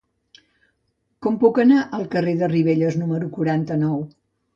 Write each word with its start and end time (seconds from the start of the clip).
Com 1.25 1.35
puc 1.43 1.59
anar 1.63 1.83
al 1.97 2.05
carrer 2.15 2.33
de 2.39 2.49
Ribelles 2.53 2.97
número 3.03 3.29
quaranta-nou? 3.37 4.01